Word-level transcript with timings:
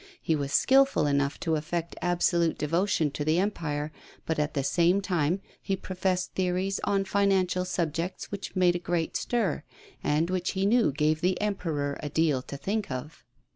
He 0.19 0.35
was 0.35 0.51
skilful 0.51 1.05
enough 1.05 1.39
to 1.41 1.55
affect 1.55 1.95
absolute 2.01 2.57
devotion 2.57 3.11
to 3.11 3.23
the 3.23 3.37
Empire, 3.37 3.91
but 4.25 4.39
at 4.39 4.55
the 4.55 4.63
same 4.63 4.99
time 4.99 5.41
he 5.61 5.75
professed 5.75 6.33
theories 6.33 6.79
on 6.85 7.05
financial 7.05 7.65
subjects 7.65 8.31
which 8.31 8.55
made 8.55 8.73
a 8.75 8.79
great 8.79 9.15
stir, 9.15 9.61
and 10.03 10.31
which 10.31 10.53
he 10.53 10.65
knew 10.65 10.91
gave 10.91 11.21
the 11.21 11.39
Emperor 11.39 11.99
a 12.01 12.09
deal 12.09 12.41
to 12.41 12.57
think 12.57 12.89
of. 12.89 13.23